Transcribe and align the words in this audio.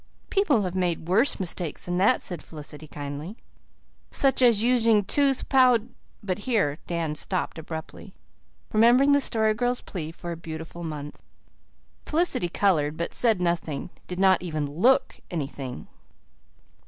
"People 0.31 0.63
have 0.63 0.73
made 0.73 1.07
worse 1.07 1.39
mistakes 1.39 1.85
than 1.85 1.99
that," 1.99 2.23
said 2.23 2.41
Felicity 2.41 2.87
kindly. 2.87 3.37
"Such 4.09 4.41
as 4.41 4.63
using 4.63 5.03
tooth 5.03 5.47
powd" 5.47 5.89
but 6.23 6.39
here 6.49 6.79
Dan 6.87 7.13
stopped 7.13 7.59
abruptly, 7.59 8.15
remembering 8.73 9.11
the 9.11 9.21
Story 9.21 9.53
Girl's 9.53 9.83
plea 9.83 10.11
for 10.11 10.31
a 10.31 10.35
beautiful 10.35 10.83
month. 10.83 11.21
Felicity 12.07 12.49
coloured, 12.49 12.97
but 12.97 13.13
said 13.13 13.39
nothing 13.39 13.91
did 14.07 14.17
not 14.19 14.41
even 14.41 14.65
LOOK 14.65 15.19
anything. 15.29 15.87